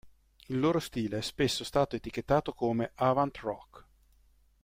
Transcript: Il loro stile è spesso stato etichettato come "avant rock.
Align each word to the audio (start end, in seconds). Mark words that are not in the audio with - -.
Il 0.47 0.57
loro 0.59 0.79
stile 0.79 1.19
è 1.19 1.21
spesso 1.21 1.63
stato 1.63 1.95
etichettato 1.95 2.53
come 2.53 2.91
"avant 2.95 3.37
rock. 3.37 3.85